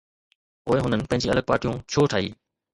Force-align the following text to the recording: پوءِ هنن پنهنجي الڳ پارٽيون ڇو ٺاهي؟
پوءِ 0.63 0.77
هنن 0.85 1.01
پنهنجي 1.09 1.27
الڳ 1.35 1.41
پارٽيون 1.53 1.75
ڇو 1.91 2.01
ٺاهي؟ 2.11 2.29